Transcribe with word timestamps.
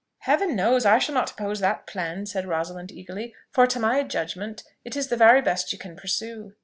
"Heaven 0.21 0.55
knows, 0.55 0.83
I 0.83 0.97
shall 0.97 1.13
not 1.13 1.29
oppose 1.29 1.59
that 1.59 1.85
plan," 1.85 2.25
said 2.25 2.47
Rosalind 2.47 2.91
eagerly; 2.91 3.35
"for 3.51 3.67
to 3.67 3.79
my 3.79 4.01
judgment, 4.01 4.63
it 4.83 4.95
is 4.97 5.09
the 5.09 5.15
very 5.15 5.43
best 5.43 5.71
you 5.71 5.77
can 5.77 5.95
pursue." 5.95 6.55